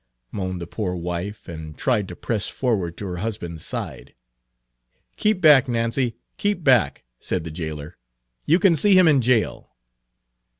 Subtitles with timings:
[0.31, 4.15] moaned the poor wife, and tried to press forward to her husband's side.
[5.15, 7.99] "Keep back, Nancy, keep back," said the jailer.
[8.43, 9.75] "You can see him in jail."